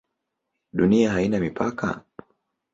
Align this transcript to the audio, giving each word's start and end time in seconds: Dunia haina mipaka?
Dunia 0.81 1.11
haina 1.13 1.39
mipaka? 1.45 1.89